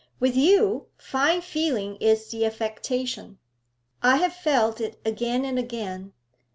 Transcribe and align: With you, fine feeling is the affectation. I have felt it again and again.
With 0.19 0.35
you, 0.35 0.87
fine 0.97 1.41
feeling 1.41 1.97
is 1.97 2.31
the 2.31 2.43
affectation. 2.43 3.37
I 4.01 4.15
have 4.17 4.33
felt 4.33 4.81
it 4.81 4.99
again 5.05 5.45
and 5.45 5.59
again. 5.59 6.13